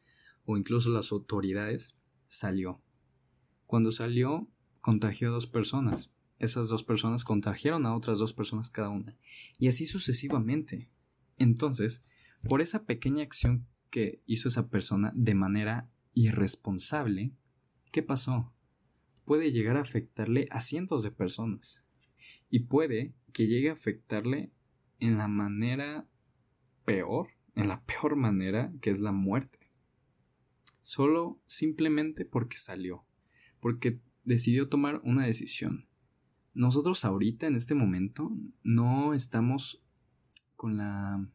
o 0.45 0.57
incluso 0.57 0.90
las 0.90 1.12
autoridades, 1.12 1.95
salió. 2.28 2.83
Cuando 3.68 3.92
salió, 3.92 4.48
contagió 4.80 5.28
a 5.28 5.32
dos 5.32 5.46
personas. 5.46 6.10
Esas 6.38 6.68
dos 6.68 6.84
personas 6.84 7.22
contagiaron 7.22 7.84
a 7.84 7.94
otras 7.94 8.18
dos 8.18 8.32
personas 8.32 8.70
cada 8.70 8.88
una. 8.88 9.14
Y 9.58 9.68
así 9.68 9.84
sucesivamente. 9.84 10.90
Entonces, 11.37 12.02
por 12.48 12.62
esa 12.62 12.87
pequeña 12.87 13.22
acción 13.22 13.66
que 13.90 14.22
hizo 14.25 14.48
esa 14.48 14.70
persona 14.70 15.12
de 15.14 15.34
manera 15.34 15.90
irresponsable, 16.14 17.34
¿qué 17.92 18.02
pasó? 18.02 18.54
Puede 19.26 19.52
llegar 19.52 19.76
a 19.76 19.82
afectarle 19.82 20.48
a 20.50 20.62
cientos 20.62 21.02
de 21.02 21.10
personas. 21.10 21.84
Y 22.48 22.60
puede 22.60 23.12
que 23.34 23.48
llegue 23.48 23.68
a 23.68 23.75
afectarle 23.75 24.50
en 24.98 25.18
la 25.18 25.28
manera 25.28 26.08
peor, 26.87 27.28
en 27.54 27.68
la 27.68 27.84
peor 27.84 28.16
manera, 28.16 28.72
que 28.80 28.88
es 28.88 29.00
la 29.00 29.12
muerte. 29.12 29.70
Solo 30.80 31.38
simplemente 31.44 32.25
porque 32.25 32.56
salió, 32.56 33.04
porque 33.68 34.00
decidió 34.25 34.70
tomar 34.70 35.02
una 35.04 35.26
decisión. 35.26 35.87
Nosotros 36.54 37.04
ahorita, 37.04 37.46
en 37.46 37.54
este 37.54 37.75
momento, 37.75 38.34
no 38.62 39.12
estamos 39.12 39.84
con 40.56 40.78
la 40.78 41.28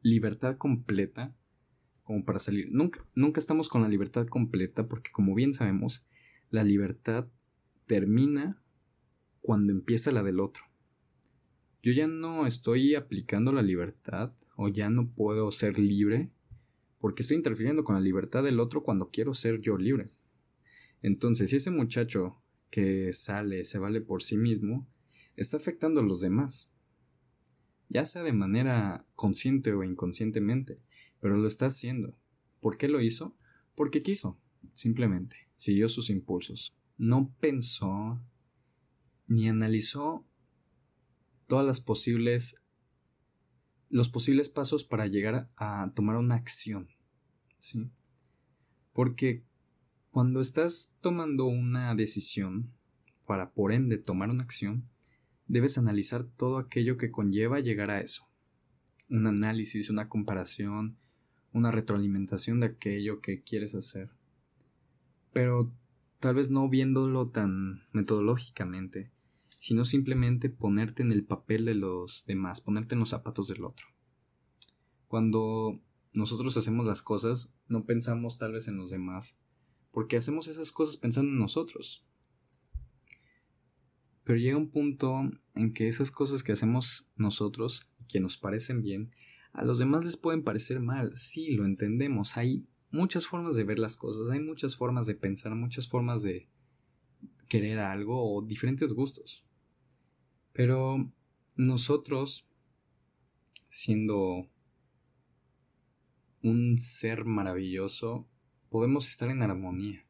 libertad 0.00 0.54
completa 0.54 1.36
como 2.04 2.24
para 2.24 2.38
salir. 2.38 2.68
Nunca, 2.70 3.04
nunca 3.14 3.38
estamos 3.38 3.68
con 3.68 3.82
la 3.82 3.88
libertad 3.88 4.26
completa 4.28 4.88
porque 4.88 5.10
como 5.10 5.34
bien 5.34 5.52
sabemos, 5.52 6.06
la 6.48 6.64
libertad 6.64 7.28
termina 7.86 8.62
cuando 9.42 9.74
empieza 9.74 10.10
la 10.10 10.22
del 10.22 10.40
otro. 10.40 10.64
Yo 11.82 11.92
ya 11.92 12.06
no 12.06 12.46
estoy 12.46 12.94
aplicando 12.94 13.52
la 13.52 13.60
libertad 13.60 14.32
o 14.56 14.68
ya 14.68 14.88
no 14.88 15.10
puedo 15.10 15.52
ser 15.52 15.78
libre 15.78 16.30
porque 16.98 17.20
estoy 17.20 17.36
interfiriendo 17.36 17.84
con 17.84 17.94
la 17.94 18.00
libertad 18.00 18.42
del 18.42 18.58
otro 18.58 18.82
cuando 18.82 19.10
quiero 19.10 19.34
ser 19.34 19.60
yo 19.60 19.76
libre. 19.76 20.16
Entonces, 21.02 21.50
si 21.50 21.56
ese 21.56 21.70
muchacho 21.70 22.40
que 22.70 23.12
sale, 23.12 23.64
se 23.64 23.78
vale 23.78 24.00
por 24.00 24.22
sí 24.22 24.36
mismo, 24.36 24.86
está 25.36 25.56
afectando 25.56 26.00
a 26.00 26.04
los 26.04 26.20
demás. 26.20 26.70
Ya 27.88 28.04
sea 28.04 28.22
de 28.22 28.32
manera 28.32 29.06
consciente 29.14 29.72
o 29.72 29.82
inconscientemente, 29.82 30.80
pero 31.20 31.36
lo 31.36 31.46
está 31.48 31.66
haciendo. 31.66 32.16
¿Por 32.60 32.76
qué 32.76 32.88
lo 32.88 33.00
hizo? 33.00 33.36
Porque 33.74 34.02
quiso, 34.02 34.38
simplemente, 34.72 35.48
siguió 35.54 35.88
sus 35.88 36.10
impulsos. 36.10 36.72
No 36.98 37.34
pensó 37.40 38.20
ni 39.28 39.48
analizó 39.48 40.26
todas 41.46 41.64
las 41.64 41.80
posibles 41.80 42.56
los 43.90 44.10
posibles 44.10 44.50
pasos 44.50 44.84
para 44.84 45.06
llegar 45.06 45.50
a 45.56 45.92
tomar 45.94 46.16
una 46.16 46.34
acción. 46.34 46.88
¿Sí? 47.60 47.90
Porque 48.92 49.44
cuando 50.10 50.40
estás 50.40 50.96
tomando 51.00 51.46
una 51.46 51.94
decisión 51.94 52.72
para 53.26 53.50
por 53.50 53.72
ende 53.72 53.98
tomar 53.98 54.30
una 54.30 54.42
acción, 54.42 54.88
debes 55.46 55.78
analizar 55.78 56.24
todo 56.24 56.58
aquello 56.58 56.96
que 56.96 57.10
conlleva 57.10 57.60
llegar 57.60 57.90
a 57.90 58.00
eso. 58.00 58.26
Un 59.08 59.26
análisis, 59.26 59.90
una 59.90 60.08
comparación, 60.08 60.96
una 61.52 61.70
retroalimentación 61.70 62.60
de 62.60 62.66
aquello 62.66 63.20
que 63.20 63.42
quieres 63.42 63.74
hacer. 63.74 64.10
Pero 65.32 65.72
tal 66.20 66.34
vez 66.34 66.50
no 66.50 66.68
viéndolo 66.68 67.28
tan 67.28 67.82
metodológicamente, 67.92 69.10
sino 69.60 69.84
simplemente 69.84 70.48
ponerte 70.48 71.02
en 71.02 71.12
el 71.12 71.24
papel 71.24 71.64
de 71.64 71.74
los 71.74 72.24
demás, 72.26 72.60
ponerte 72.60 72.94
en 72.94 73.00
los 73.00 73.10
zapatos 73.10 73.48
del 73.48 73.64
otro. 73.64 73.86
Cuando 75.06 75.80
nosotros 76.14 76.56
hacemos 76.56 76.86
las 76.86 77.02
cosas, 77.02 77.52
no 77.66 77.84
pensamos 77.84 78.38
tal 78.38 78.52
vez 78.52 78.68
en 78.68 78.76
los 78.76 78.90
demás, 78.90 79.38
porque 79.90 80.16
hacemos 80.16 80.48
esas 80.48 80.72
cosas 80.72 80.96
pensando 80.96 81.30
en 81.30 81.38
nosotros. 81.38 82.04
Pero 84.24 84.38
llega 84.38 84.58
un 84.58 84.70
punto 84.70 85.30
en 85.54 85.72
que 85.72 85.88
esas 85.88 86.10
cosas 86.10 86.42
que 86.42 86.52
hacemos 86.52 87.10
nosotros, 87.16 87.90
que 88.08 88.20
nos 88.20 88.36
parecen 88.36 88.82
bien, 88.82 89.10
a 89.52 89.64
los 89.64 89.78
demás 89.78 90.04
les 90.04 90.16
pueden 90.16 90.44
parecer 90.44 90.80
mal. 90.80 91.16
Sí, 91.16 91.52
lo 91.52 91.64
entendemos. 91.64 92.36
Hay 92.36 92.66
muchas 92.90 93.26
formas 93.26 93.56
de 93.56 93.64
ver 93.64 93.78
las 93.78 93.96
cosas, 93.96 94.30
hay 94.30 94.40
muchas 94.40 94.76
formas 94.76 95.06
de 95.06 95.14
pensar, 95.14 95.54
muchas 95.54 95.88
formas 95.88 96.22
de 96.22 96.48
querer 97.48 97.78
algo 97.78 98.22
o 98.22 98.42
diferentes 98.42 98.92
gustos. 98.92 99.44
Pero 100.52 101.10
nosotros, 101.56 102.46
siendo 103.68 104.48
un 106.42 106.78
ser 106.78 107.24
maravilloso, 107.24 108.28
podemos 108.70 109.08
estar 109.08 109.30
en 109.30 109.42
armonía. 109.42 110.04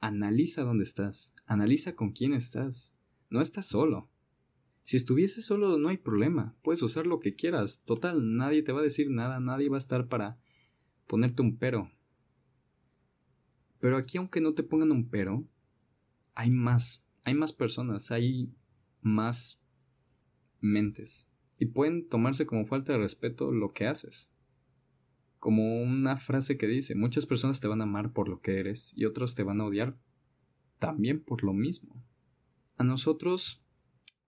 Analiza 0.00 0.62
dónde 0.62 0.84
estás, 0.84 1.34
analiza 1.46 1.96
con 1.96 2.12
quién 2.12 2.32
estás. 2.32 2.94
No 3.30 3.40
estás 3.40 3.66
solo. 3.66 4.10
Si 4.84 4.96
estuviese 4.96 5.40
solo 5.40 5.78
no 5.78 5.88
hay 5.88 5.96
problema, 5.96 6.54
puedes 6.62 6.82
usar 6.82 7.06
lo 7.06 7.20
que 7.20 7.34
quieras. 7.34 7.82
Total, 7.84 8.36
nadie 8.36 8.62
te 8.62 8.72
va 8.72 8.80
a 8.80 8.84
decir 8.84 9.10
nada, 9.10 9.40
nadie 9.40 9.68
va 9.68 9.76
a 9.76 9.78
estar 9.78 10.08
para 10.08 10.38
ponerte 11.06 11.42
un 11.42 11.56
pero. 11.56 11.90
Pero 13.80 13.96
aquí 13.96 14.18
aunque 14.18 14.40
no 14.40 14.54
te 14.54 14.62
pongan 14.62 14.92
un 14.92 15.08
pero, 15.08 15.44
hay 16.34 16.50
más, 16.50 17.06
hay 17.24 17.34
más 17.34 17.52
personas, 17.52 18.10
hay 18.10 18.52
más 19.00 19.62
mentes 20.60 21.28
y 21.58 21.66
pueden 21.66 22.08
tomarse 22.08 22.46
como 22.46 22.66
falta 22.66 22.92
de 22.92 22.98
respeto 22.98 23.52
lo 23.52 23.72
que 23.72 23.86
haces. 23.86 24.33
Como 25.44 25.82
una 25.82 26.16
frase 26.16 26.56
que 26.56 26.66
dice, 26.66 26.94
muchas 26.94 27.26
personas 27.26 27.60
te 27.60 27.68
van 27.68 27.82
a 27.82 27.84
amar 27.84 28.14
por 28.14 28.30
lo 28.30 28.40
que 28.40 28.58
eres 28.60 28.94
y 28.96 29.04
otros 29.04 29.34
te 29.34 29.42
van 29.42 29.60
a 29.60 29.66
odiar 29.66 29.94
también 30.78 31.20
por 31.20 31.44
lo 31.44 31.52
mismo. 31.52 32.02
A 32.78 32.82
nosotros 32.82 33.62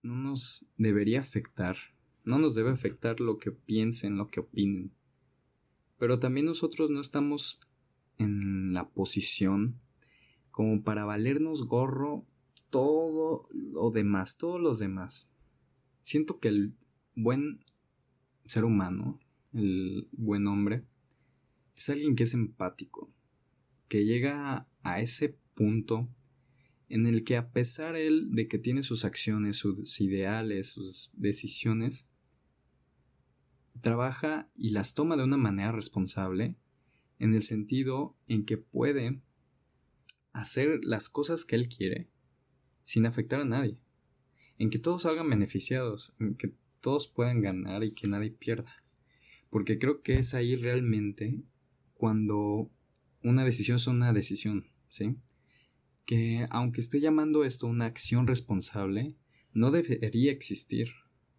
no 0.03 0.13
nos 0.13 0.67
debería 0.77 1.21
afectar, 1.21 1.75
no 2.23 2.37
nos 2.37 2.53
debe 2.53 2.69
afectar 2.69 3.19
lo 3.19 3.39
que 3.39 3.49
piensen, 3.51 4.15
lo 4.15 4.27
que 4.27 4.41
opinen. 4.41 4.91
Pero 5.97 6.19
también 6.19 6.45
nosotros 6.45 6.91
no 6.91 7.01
estamos 7.01 7.59
en 8.19 8.73
la 8.73 8.87
posición 8.87 9.79
como 10.51 10.83
para 10.83 11.03
valernos 11.03 11.63
gorro 11.63 12.27
todo 12.69 13.47
lo 13.51 13.89
demás, 13.89 14.37
todos 14.37 14.61
los 14.61 14.77
demás 14.77 15.31
siento 16.03 16.39
que 16.39 16.49
el 16.49 16.75
buen 17.15 17.65
ser 18.45 18.65
humano, 18.65 19.19
el 19.53 20.07
buen 20.11 20.45
hombre, 20.45 20.85
es 21.77 21.89
alguien 21.89 22.15
que 22.15 22.23
es 22.23 22.33
empático, 22.33 23.09
que 23.87 24.05
llega 24.05 24.67
a 24.83 25.01
ese 25.01 25.37
punto 25.53 26.09
en 26.89 27.05
el 27.05 27.23
que 27.23 27.37
a 27.37 27.51
pesar 27.51 27.95
él 27.95 28.31
de 28.31 28.47
que 28.47 28.57
tiene 28.57 28.83
sus 28.83 29.05
acciones, 29.05 29.57
sus 29.57 30.01
ideales, 30.01 30.67
sus 30.67 31.11
decisiones, 31.13 32.07
trabaja 33.81 34.49
y 34.55 34.69
las 34.69 34.93
toma 34.93 35.15
de 35.15 35.23
una 35.23 35.37
manera 35.37 35.71
responsable, 35.71 36.55
en 37.19 37.33
el 37.33 37.43
sentido 37.43 38.15
en 38.27 38.45
que 38.45 38.57
puede 38.57 39.21
hacer 40.33 40.83
las 40.83 41.09
cosas 41.09 41.45
que 41.45 41.55
él 41.55 41.67
quiere 41.67 42.09
sin 42.83 43.05
afectar 43.05 43.41
a 43.41 43.45
nadie 43.45 43.79
en 44.57 44.69
que 44.69 44.79
todos 44.79 45.03
salgan 45.03 45.29
beneficiados, 45.29 46.13
en 46.19 46.35
que 46.35 46.53
todos 46.81 47.07
puedan 47.07 47.41
ganar 47.41 47.83
y 47.83 47.93
que 47.93 48.07
nadie 48.07 48.31
pierda. 48.31 48.83
Porque 49.49 49.79
creo 49.79 50.01
que 50.01 50.17
es 50.17 50.33
ahí 50.33 50.55
realmente 50.55 51.41
cuando 51.97 52.69
una 53.23 53.43
decisión 53.43 53.77
es 53.77 53.87
una 53.87 54.13
decisión, 54.13 54.67
¿sí? 54.87 55.17
Que 56.05 56.47
aunque 56.49 56.79
esté 56.79 57.01
llamando 57.01 57.43
esto 57.43 57.67
una 57.67 57.85
acción 57.85 58.27
responsable, 58.27 59.15
no 59.53 59.71
debería 59.71 60.31
existir, 60.31 60.89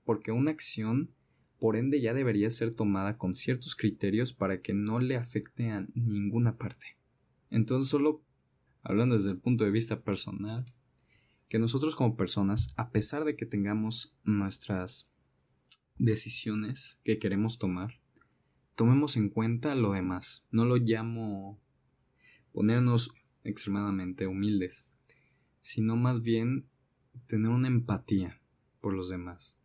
porque 0.05 0.33
una 0.33 0.51
acción, 0.51 1.15
por 1.59 1.77
ende, 1.77 2.01
ya 2.01 2.13
debería 2.13 2.51
ser 2.51 2.75
tomada 2.75 3.17
con 3.17 3.35
ciertos 3.35 3.77
criterios 3.77 4.33
para 4.33 4.61
que 4.61 4.75
no 4.75 4.99
le 4.99 5.17
afecte 5.17 5.71
a 5.71 5.87
ninguna 5.95 6.57
parte. 6.57 6.97
Entonces, 7.51 7.89
solo 7.89 8.23
hablando 8.83 9.17
desde 9.17 9.31
el 9.31 9.39
punto 9.39 9.65
de 9.65 9.71
vista 9.71 10.03
personal, 10.03 10.65
que 11.49 11.59
nosotros 11.59 11.97
como 11.97 12.17
personas, 12.17 12.75
a 12.77 12.91
pesar 12.91 13.25
de 13.25 13.37
que 13.37 13.47
tengamos 13.47 14.15
nuestras 14.25 15.11
decisiones 15.97 17.01
que 17.05 17.19
queremos 17.19 17.59
tomar, 17.59 17.98
tomemos 18.79 19.17
en 19.17 19.29
cuenta 19.29 19.75
lo 19.75 19.91
demás. 19.93 20.47
No 20.53 20.65
lo 20.65 20.77
llamo 20.77 21.59
ponernos 22.53 23.13
extremadamente 23.43 24.29
humildes, 24.29 24.89
sino 25.61 25.97
más 25.97 26.23
bien 26.23 26.69
tener 27.27 27.51
una 27.51 27.67
empatía 27.67 28.41
por 28.81 28.95
los 28.95 29.09
demás. 29.09 29.59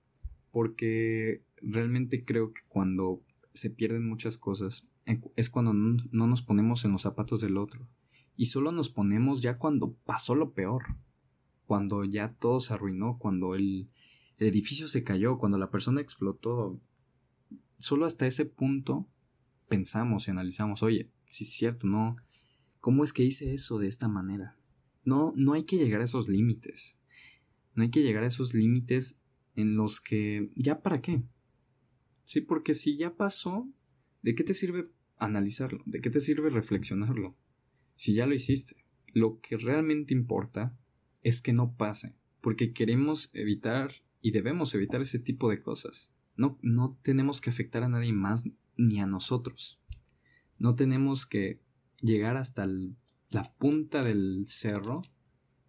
Porque 0.49 1.43
realmente 1.61 2.25
creo 2.25 2.53
que 2.53 2.61
cuando 2.67 3.21
se 3.53 3.69
pierden 3.69 4.09
muchas 4.09 4.39
cosas 4.39 4.89
es 5.35 5.51
cuando 5.51 5.73
no 5.73 6.27
nos 6.27 6.41
ponemos 6.41 6.83
en 6.83 6.93
los 6.93 7.03
zapatos 7.03 7.39
del 7.39 7.57
otro. 7.57 7.87
Y 8.35 8.47
solo 8.47 8.71
nos 8.71 8.89
ponemos 8.89 9.43
ya 9.43 9.59
cuando 9.59 9.93
pasó 10.05 10.33
lo 10.33 10.53
peor 10.53 10.83
cuando 11.65 12.03
ya 12.03 12.33
todo 12.33 12.59
se 12.59 12.73
arruinó, 12.73 13.17
cuando 13.17 13.55
el 13.55 13.87
el 14.37 14.47
edificio 14.47 14.87
se 14.87 15.03
cayó, 15.03 15.37
cuando 15.37 15.57
la 15.57 15.69
persona 15.69 16.01
explotó. 16.01 16.79
Solo 17.83 18.05
hasta 18.05 18.25
ese 18.25 18.45
punto 18.45 19.09
pensamos 19.67 20.25
y 20.25 20.31
analizamos, 20.31 20.83
oye, 20.83 21.11
si 21.25 21.43
es 21.43 21.49
cierto, 21.49 21.85
no, 21.85 22.15
¿cómo 22.79 23.03
es 23.03 23.11
que 23.11 23.25
hice 23.25 23.53
eso 23.53 23.77
de 23.77 23.89
esta 23.89 24.07
manera? 24.07 24.57
No, 25.03 25.33
no 25.35 25.51
hay 25.51 25.65
que 25.65 25.75
llegar 25.75 25.99
a 25.99 26.05
esos 26.05 26.29
límites. 26.29 26.97
No 27.75 27.83
hay 27.83 27.89
que 27.89 28.01
llegar 28.01 28.23
a 28.23 28.27
esos 28.27 28.53
límites 28.53 29.19
en 29.57 29.75
los 29.75 29.99
que, 29.99 30.49
¿ya 30.55 30.81
para 30.81 31.01
qué? 31.01 31.23
Sí, 32.23 32.39
porque 32.39 32.73
si 32.73 32.95
ya 32.95 33.17
pasó, 33.17 33.69
¿de 34.21 34.33
qué 34.33 34.45
te 34.45 34.53
sirve 34.53 34.87
analizarlo? 35.17 35.83
¿De 35.85 35.99
qué 35.99 36.09
te 36.09 36.21
sirve 36.21 36.49
reflexionarlo? 36.49 37.35
Si 37.97 38.13
ya 38.13 38.25
lo 38.27 38.33
hiciste. 38.33 38.77
Lo 39.11 39.41
que 39.41 39.57
realmente 39.57 40.13
importa 40.13 40.73
es 41.21 41.41
que 41.41 41.51
no 41.51 41.75
pase, 41.75 42.15
porque 42.39 42.71
queremos 42.71 43.29
evitar 43.33 43.91
y 44.21 44.31
debemos 44.31 44.73
evitar 44.73 45.01
ese 45.01 45.19
tipo 45.19 45.49
de 45.49 45.59
cosas. 45.59 46.12
No, 46.35 46.57
no 46.61 46.97
tenemos 47.01 47.41
que 47.41 47.49
afectar 47.49 47.83
a 47.83 47.89
nadie 47.89 48.13
más 48.13 48.43
ni 48.77 48.99
a 48.99 49.05
nosotros. 49.05 49.79
No 50.57 50.75
tenemos 50.75 51.25
que 51.25 51.61
llegar 52.01 52.37
hasta 52.37 52.67
la 53.29 53.53
punta 53.57 54.03
del 54.03 54.45
cerro 54.47 55.01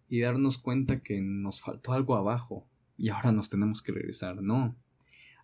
y 0.07 0.19
darnos 0.19 0.57
cuenta 0.57 1.01
que 1.01 1.21
nos 1.21 1.61
faltó 1.61 1.93
algo 1.93 2.15
abajo 2.15 2.67
y 2.97 3.09
ahora 3.09 3.31
nos 3.31 3.49
tenemos 3.49 3.81
que 3.81 3.91
regresar. 3.91 4.41
No, 4.41 4.75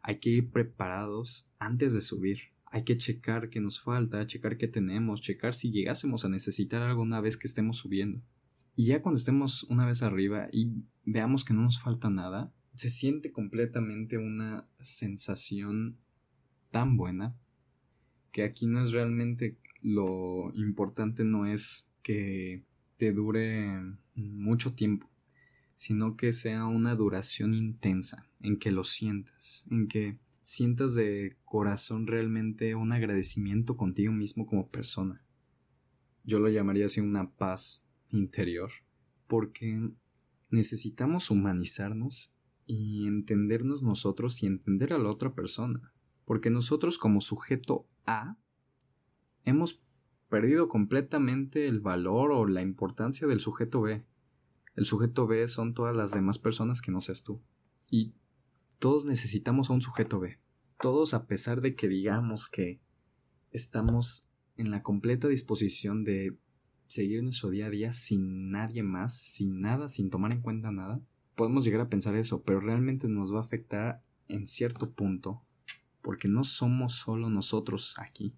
hay 0.02 0.20
que 0.20 0.30
ir 0.30 0.52
preparados 0.52 1.48
antes 1.60 1.94
de 1.94 2.02
subir. 2.02 2.40
Hay 2.66 2.84
que 2.84 2.98
checar 2.98 3.50
qué 3.50 3.60
nos 3.60 3.82
falta, 3.82 4.26
checar 4.26 4.58
qué 4.58 4.68
tenemos, 4.68 5.22
checar 5.22 5.54
si 5.54 5.72
llegásemos 5.72 6.24
a 6.24 6.30
necesitar 6.30 6.82
algo 6.82 7.02
una 7.02 7.20
vez 7.20 7.36
que 7.36 7.48
estemos 7.48 7.78
subiendo. 7.78 8.22
Y 8.76 8.86
ya 8.86 9.02
cuando 9.02 9.18
estemos 9.18 9.64
una 9.64 9.86
vez 9.86 10.02
arriba 10.02 10.48
y 10.52 10.72
veamos 11.04 11.44
que 11.44 11.54
no 11.54 11.62
nos 11.64 11.82
falta 11.82 12.10
nada, 12.10 12.54
se 12.76 12.90
siente 12.90 13.32
completamente 13.32 14.18
una 14.18 14.68
sensación 14.82 15.98
tan 16.72 16.98
buena 16.98 17.36
que 18.32 18.44
aquí 18.44 18.66
no 18.66 18.82
es 18.82 18.92
realmente 18.92 19.58
lo 19.82 20.52
importante 20.56 21.24
no 21.24 21.46
es 21.46 21.86
que 22.02 22.64
te 22.98 23.12
dure 23.12 23.82
mucho 24.16 24.74
tiempo, 24.74 25.10
sino 25.76 26.16
que 26.16 26.32
sea 26.32 26.66
una 26.66 26.96
duración 26.96 27.54
intensa, 27.54 28.30
en 28.40 28.58
que 28.58 28.72
lo 28.72 28.84
sientas, 28.84 29.66
en 29.70 29.88
que 29.88 30.18
sientas 30.44 30.96
de 30.96 31.36
corazón 31.44 32.08
realmente 32.08 32.76
un 32.76 32.92
agradecimiento 32.92 33.76
contigo 33.76 34.14
mismo 34.14 34.46
como 34.46 34.70
persona. 34.70 35.24
Yo 36.24 36.40
lo 36.40 36.50
llamaría 36.50 36.86
así 36.86 37.02
una 37.02 37.32
paz 37.32 37.84
interior, 38.12 38.72
porque 39.28 39.90
necesitamos 40.50 41.32
humanizarnos 41.32 42.34
y 42.72 43.06
entendernos 43.06 43.84
nosotros 43.84 44.42
y 44.42 44.48
entender 44.48 44.94
a 44.94 44.98
la 44.98 45.10
otra 45.10 45.36
persona, 45.36 45.92
porque 46.24 46.50
nosotros 46.50 46.98
como 46.98 47.20
sujeto 47.20 47.86
A 48.06 48.38
hemos 49.44 49.84
perdido 50.30 50.70
completamente 50.70 51.68
el 51.68 51.82
valor 51.82 52.32
o 52.32 52.48
la 52.48 52.62
importancia 52.62 53.28
del 53.28 53.42
sujeto 53.42 53.82
B. 53.82 54.06
El 54.76 54.86
sujeto 54.86 55.28
B 55.28 55.46
son 55.50 55.74
todas 55.74 55.94
las 55.94 56.12
demás 56.12 56.40
personas 56.40 56.82
que 56.82 56.94
no 56.94 57.02
seas 57.02 57.24
tú. 57.24 57.42
Y 57.90 58.14
todos 58.80 59.04
necesitamos 59.04 59.70
a 59.70 59.74
un 59.74 59.82
sujeto 59.82 60.22
B. 60.22 60.40
Todos 60.80 61.14
a 61.14 61.28
pesar 61.28 61.60
de 61.60 61.76
que 61.76 61.90
digamos 61.90 62.48
que 62.48 62.80
estamos 63.52 64.30
en 64.56 64.72
la 64.72 64.82
completa 64.82 65.28
disposición 65.28 66.06
de 66.06 66.38
seguir 66.88 67.22
nuestro 67.22 67.50
día 67.50 67.66
a 67.66 67.70
día 67.70 67.92
sin 67.92 68.50
nadie 68.50 68.82
más, 68.82 69.18
sin 69.18 69.60
nada, 69.60 69.90
sin 69.90 70.10
tomar 70.10 70.32
en 70.32 70.42
cuenta 70.42 70.72
nada, 70.72 71.02
podemos 71.36 71.64
llegar 71.64 71.82
a 71.82 71.90
pensar 71.90 72.16
eso, 72.16 72.44
pero 72.44 72.60
realmente 72.60 73.08
nos 73.08 73.34
va 73.34 73.38
a 73.38 73.44
afectar 73.44 74.04
en 74.28 74.48
cierto 74.48 74.92
punto, 74.92 75.44
porque 76.02 76.28
no 76.28 76.44
somos 76.44 76.94
solo 76.94 77.30
nosotros 77.30 77.96
aquí 77.98 78.36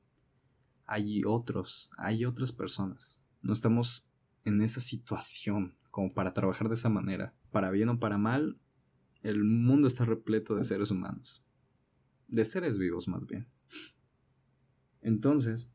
hay 0.85 1.23
otros, 1.25 1.89
hay 1.97 2.25
otras 2.25 2.51
personas. 2.51 3.19
No 3.41 3.53
estamos 3.53 4.09
en 4.45 4.61
esa 4.61 4.81
situación 4.81 5.75
como 5.91 6.09
para 6.13 6.33
trabajar 6.33 6.67
de 6.67 6.75
esa 6.75 6.89
manera. 6.89 7.33
Para 7.51 7.71
bien 7.71 7.89
o 7.89 7.99
para 7.99 8.17
mal, 8.17 8.57
el 9.21 9.43
mundo 9.43 9.87
está 9.87 10.05
repleto 10.05 10.55
de 10.55 10.63
seres 10.63 10.91
humanos. 10.91 11.43
De 12.27 12.45
seres 12.45 12.77
vivos 12.77 13.07
más 13.07 13.25
bien. 13.25 13.47
Entonces, 15.01 15.69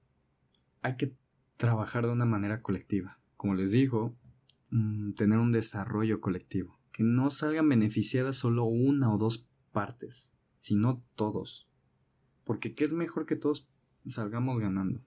hay 0.83 0.97
que 0.97 1.15
trabajar 1.57 2.07
de 2.07 2.13
una 2.13 2.25
manera 2.25 2.63
colectiva. 2.63 3.19
Como 3.37 3.55
les 3.55 3.73
digo, 3.73 4.17
mm, 4.71 5.13
tener 5.13 5.39
un 5.39 5.53
desarrollo 5.53 6.21
colectivo. 6.21 6.78
Que 6.93 7.03
no 7.03 7.31
salgan 7.31 7.69
beneficiadas 7.69 8.37
solo 8.37 8.65
una 8.65 9.13
o 9.13 9.19
dos 9.19 9.49
partes, 9.73 10.33
sino 10.59 11.05
todos. 11.15 11.69
Porque 12.45 12.75
¿qué 12.75 12.85
es 12.85 12.93
mejor 12.93 13.27
que 13.27 13.37
todos 13.37 13.69
salgamos 14.11 14.59
ganando. 14.61 15.01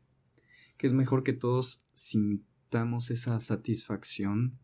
Que 0.77 0.87
es 0.87 0.93
mejor 0.93 1.23
que 1.23 1.33
todos 1.33 1.85
sintamos 1.93 3.11
esa 3.11 3.39
satisfacción 3.39 4.57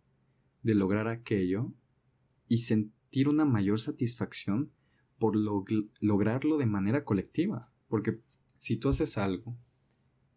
de 0.64 0.76
lograr 0.76 1.08
aquello 1.08 1.74
y 2.48 2.60
sentir 2.60 3.30
una 3.30 3.46
mayor 3.46 3.80
satisfacción 3.80 4.72
por 5.20 5.36
lograrlo 5.36 6.58
de 6.58 6.66
manera 6.66 7.04
colectiva. 7.04 7.72
Porque 7.88 8.22
si 8.58 8.78
tú 8.78 8.90
haces 8.90 9.18
algo, 9.18 9.58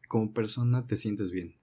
como 0.09 0.33
persona 0.33 0.87
te 0.87 0.97
sientes 0.97 1.31
bien. 1.31 1.57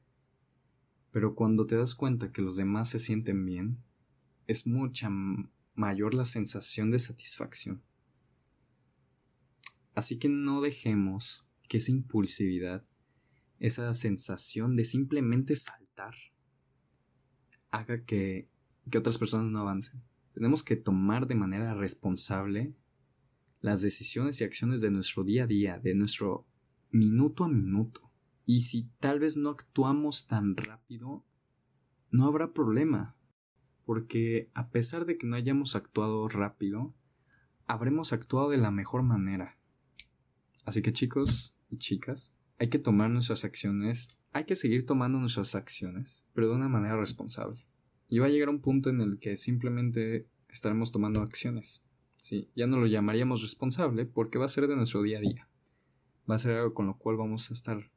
Pero 1.12 1.36
cuando 1.36 1.66
te 1.66 1.76
das 1.76 1.96
cuenta 1.96 2.32
que 2.32 2.42
los 2.42 2.56
demás 2.56 2.90
se 2.90 3.00
sienten 3.00 3.46
bien, 3.46 3.84
es 4.48 4.66
mucha 4.66 5.10
mayor 5.76 6.14
la 6.14 6.26
sensación 6.26 6.90
de 6.92 7.00
satisfacción. 7.00 7.84
Así 9.94 10.18
que 10.20 10.30
no 10.30 10.62
dejemos 10.62 11.46
que 11.68 11.78
esa 11.78 11.92
impulsividad, 11.92 12.86
esa 13.60 13.94
sensación 13.94 14.76
de 14.76 14.86
simplemente 14.86 15.56
saltar, 15.56 16.16
haga 17.72 18.04
que, 18.06 18.50
que 18.90 18.98
otras 18.98 19.18
personas 19.18 19.52
no 19.52 19.60
avancen. 19.60 20.02
Tenemos 20.34 20.64
que 20.64 20.76
tomar 20.76 21.28
de 21.28 21.36
manera 21.36 21.74
responsable 21.74 22.76
las 23.60 23.82
decisiones 23.82 24.40
y 24.40 24.44
acciones 24.44 24.82
de 24.82 24.92
nuestro 24.92 25.24
día 25.24 25.44
a 25.44 25.48
día, 25.48 25.80
de 25.80 25.96
nuestro 25.96 26.48
minuto 26.92 27.44
a 27.44 27.50
minuto. 27.50 28.12
Y 28.46 28.62
si 28.62 28.90
tal 29.00 29.20
vez 29.20 29.36
no 29.36 29.50
actuamos 29.50 30.28
tan 30.28 30.56
rápido, 30.56 31.26
no 32.12 32.26
habrá 32.26 32.54
problema. 32.54 33.17
Porque 33.88 34.52
a 34.54 34.68
pesar 34.68 35.06
de 35.06 35.18
que 35.18 35.26
no 35.26 35.38
hayamos 35.38 35.78
actuado 35.78 36.28
rápido, 36.28 36.94
habremos 37.68 38.12
actuado 38.12 38.50
de 38.50 38.58
la 38.58 38.70
mejor 38.70 39.02
manera. 39.02 39.58
Así 40.66 40.82
que 40.82 40.92
chicos, 40.92 41.56
y 41.70 41.78
chicas, 41.78 42.34
hay 42.60 42.68
que 42.68 42.80
tomar 42.80 43.10
nuestras 43.10 43.46
acciones, 43.46 44.10
hay 44.34 44.44
que 44.44 44.58
seguir 44.58 44.86
tomando 44.86 45.20
nuestras 45.20 45.56
acciones, 45.56 46.26
pero 46.34 46.50
de 46.50 46.56
una 46.56 46.68
manera 46.68 46.98
responsable. 46.98 47.66
Y 48.10 48.20
va 48.20 48.26
a 48.26 48.30
llegar 48.30 48.50
un 48.50 48.60
punto 48.60 48.90
en 48.90 49.00
el 49.00 49.20
que 49.20 49.38
simplemente 49.38 50.28
estaremos 50.50 50.92
tomando 50.92 51.22
acciones. 51.22 51.82
Sí, 52.18 52.50
ya 52.58 52.68
no 52.68 52.82
lo 52.82 52.88
llamaríamos 52.88 53.42
responsable 53.42 54.06
porque 54.06 54.38
va 54.38 54.44
a 54.44 54.50
ser 54.50 54.68
de 54.68 54.76
nuestro 54.76 55.02
día 55.02 55.20
a 55.20 55.22
día. 55.22 55.48
Va 56.30 56.36
a 56.36 56.40
ser 56.40 56.58
algo 56.58 56.74
con 56.74 56.88
lo 56.88 56.98
cual 56.98 57.16
vamos 57.16 57.52
a 57.52 57.54
estar 57.54 57.90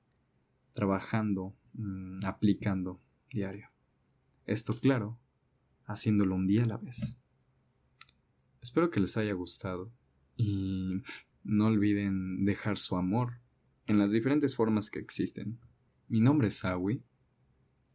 trabajando, 0.72 1.56
mm, 1.72 2.24
aplicando 2.24 3.00
diario. 3.32 3.70
Esto 4.46 4.72
claro, 4.72 5.18
haciéndolo 5.90 6.34
un 6.36 6.46
día 6.46 6.62
a 6.62 6.66
la 6.66 6.76
vez. 6.76 7.18
Espero 8.62 8.90
que 8.90 9.00
les 9.00 9.16
haya 9.16 9.32
gustado 9.32 9.92
y 10.36 11.02
no 11.44 11.66
olviden 11.66 12.44
dejar 12.44 12.78
su 12.78 12.96
amor 12.96 13.40
en 13.86 13.98
las 13.98 14.12
diferentes 14.12 14.54
formas 14.54 14.90
que 14.90 15.00
existen. 15.00 15.58
Mi 16.08 16.20
nombre 16.20 16.48
es 16.48 16.64
Awi. 16.64 17.02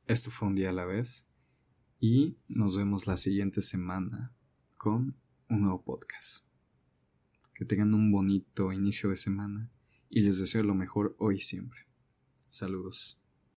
Esto 0.07 0.29
fue 0.29 0.47
un 0.47 0.55
día 0.55 0.69
a 0.69 0.73
la 0.73 0.85
vez. 0.85 1.27
Y 1.99 2.37
nos 2.47 2.77
vemos 2.77 3.07
la 3.07 3.17
siguiente 3.17 3.61
semana 3.61 4.33
con 4.77 5.15
un 5.49 5.61
nuevo 5.61 5.83
podcast. 5.83 6.45
Que 7.53 7.65
tengan 7.65 7.93
un 7.93 8.11
bonito 8.11 8.73
inicio 8.73 9.09
de 9.09 9.15
semana 9.15 9.71
y 10.09 10.21
les 10.21 10.39
deseo 10.39 10.63
lo 10.63 10.75
mejor 10.75 11.15
hoy 11.17 11.37
y 11.37 11.39
siempre. 11.39 11.79
Saludos. 12.49 13.24